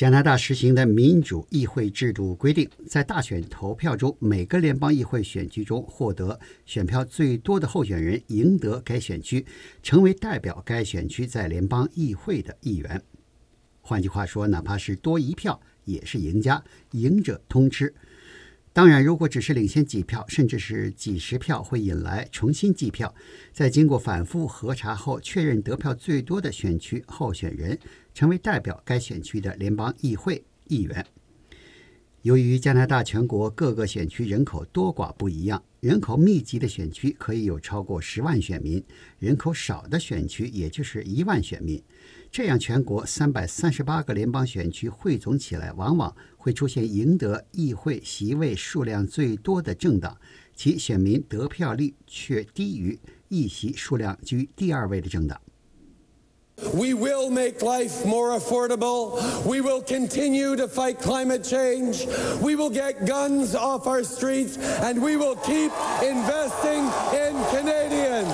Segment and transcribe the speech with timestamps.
[0.00, 9.44] 加拿大实行的民主议会制度规定，在大选投票中，每个联邦议会选区中获得选票最多的候选人赢得该选区，
[9.82, 13.02] 成为代表该选区在联邦议会的议员。
[13.82, 17.94] 换句话说，哪怕是多一票，也是赢家，赢者通吃。
[18.72, 23.12] 当然，如果只是领先几票，甚至是几十票，会引来重新计票。
[23.52, 27.76] 在经过反复核查后，确认得票最多的选区候选人
[28.14, 31.04] 成为代表该选区的联邦议会议员。
[32.22, 38.84] 由于加拿大全国各个选区人口多寡不一样，人口密集的选区可以有超过十万选民，
[39.18, 41.82] 人口少的选区也就是一万选民。
[42.30, 50.14] 这样，全国三百三十八个联邦选区汇总起来，往往会出现赢得议会席位数量最多的政党，
[50.54, 55.40] 其选民得票率却低于议席数量居第二位的政党。
[56.73, 59.19] We will make life more affordable.
[59.45, 62.07] We will continue to fight climate change.
[62.41, 68.31] We will get guns off our streets, and we will keep investing in Canadians.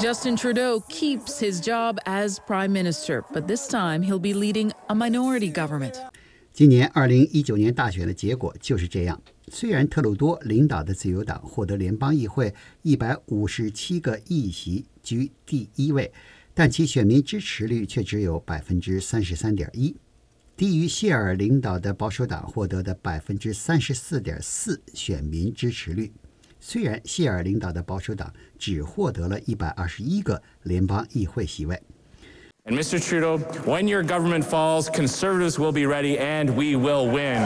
[0.00, 4.94] Justin Trudeau keeps his job as prime minister, but this time he'll be leading a
[4.94, 5.96] minority government.
[6.52, 9.18] 今年二零一九年大选的结果就是这样。
[9.48, 12.52] 虽然特鲁多领导的自由党获得联邦议会
[12.82, 16.12] 一百五十七个议席，居第一位，
[16.59, 19.95] 但其选民支持率却只有百分之三十三点一，
[20.55, 26.11] 低于谢尔领导的保守党获得的百分之三十四点四选民支持率。
[26.59, 31.79] 虽然谢尔领导的保守党只获得了一百二十一个联邦议会席位。
[32.65, 32.99] And Mr.
[32.99, 37.39] Trudeau, when your government falls, conservatives will be ready and we will win.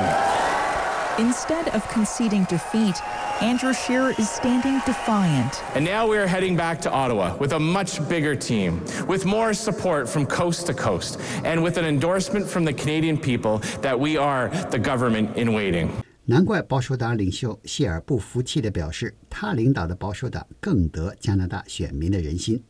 [1.18, 3.00] Instead of conceding defeat,
[3.40, 5.62] Andrew Scheer is standing defiant.
[5.74, 9.54] And now we are heading back to Ottawa with a much bigger team, with more
[9.54, 14.18] support from coast to coast, and with an endorsement from the Canadian people that we
[14.18, 15.88] are the government in waiting.
[16.28, 22.62] 难怪保守党领袖谢尔不服气地表示，他领导的保守党更得加拿大选民的人心。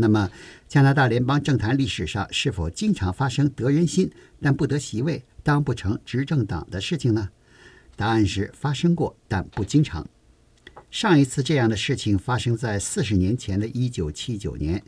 [0.00, 0.30] 那么，
[0.68, 4.08] 加拿大联邦政坛历史上是否经常发生得人心
[4.40, 7.28] 但不得席位、当不成执政党的事情呢？
[7.96, 10.08] 答案是发生过，但不经常。
[10.88, 14.80] 上一次这样的事情发生在四十年前的一九七九年。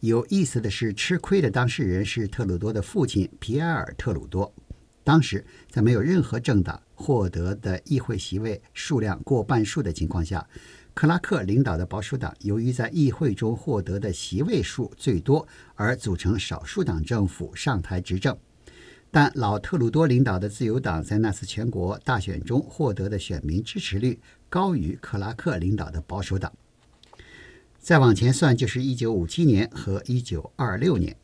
[0.00, 4.50] 有意思的是，吃亏的当事人是特鲁多的父亲皮埃尔·特鲁多。
[5.04, 10.46] 当时，在没有任何政党获得的议会席位数量过半数的情况下，
[10.96, 18.34] 克拉克领导的保守党由于在议会中获得的席位数最多，而组成少数党政府上台执政。
[19.10, 24.18] 但老特鲁多领导的自由党在那次全国大选中获得的选民支持率
[24.48, 26.50] 高于克拉克领导的保守党。
[27.78, 31.14] 再往前算，就是1957年和1926年。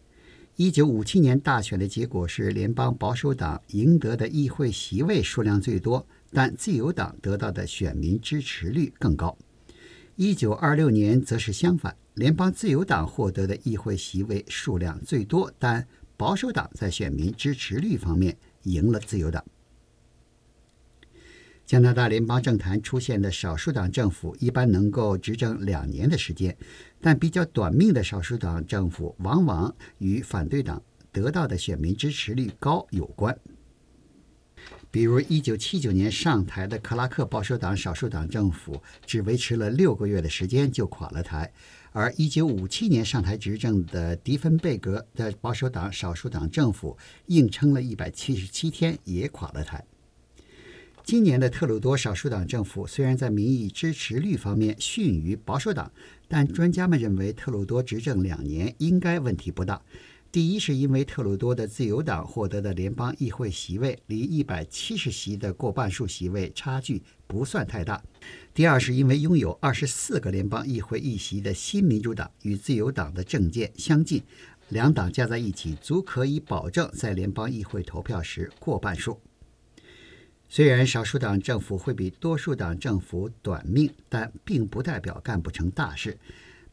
[0.56, 9.34] 一九五七年大选的结果是，联邦保守党赢得的议会席位数量最多，但自由党得到的选民支持率更高。
[10.16, 15.86] 一九二六年则是相反，联邦自由党获得的议会席位数量最多，但
[16.18, 19.42] 保守党在选民支持率方面赢了自由党。
[21.64, 26.54] 加拿大联邦政坛出现的少数党政府一般能够执政两年的时间，
[27.00, 33.34] 但比较短命的少数党政府往往与反对党得到的选民支持率高有关。
[34.92, 41.50] 比如，1979年上台的克拉克保守党少数党政府只维持了六个月的时间就垮了台，
[41.92, 46.98] 而1957年上台执政的迪芬贝格的保守党少数党政府
[47.28, 49.82] 硬撑了一百七十七天也垮了台。
[51.02, 55.90] 今年的特鲁多少数党政府虽然在民意支持率方面逊于保守党，
[56.28, 59.80] 但专家们认为特鲁多执政两年应该问题不大。
[60.32, 68.02] 第一，是因为特鲁多的自由党获得的联邦议会席位离一百七十席的过半数席位差距不算太大；
[68.54, 74.22] 第二，是因为拥有二十四个联邦议会议席的新民主党与自由党的政见相近，
[74.70, 79.20] 两党加在一起足可以保证在联邦议会投票时过半数。
[80.48, 86.16] 虽然少数党政府会比多数党政府短命，但并不代表干不成大事。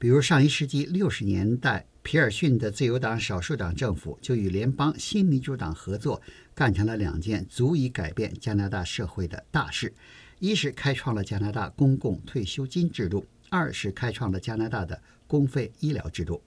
[0.01, 6.21] 比如上一世纪六十年代，皮尔逊的自由党少数党政府就与联邦新民主党合作，
[6.55, 9.93] 干成了两件足以改变加拿大社会的大事：
[10.39, 16.41] 一是开创了加拿大公共退休金制度，二是开创了加拿大的公费医疗制度。